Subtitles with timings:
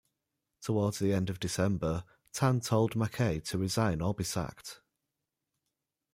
[0.61, 4.81] Towards the end of December, Tan told Mackay to resign or be sacked.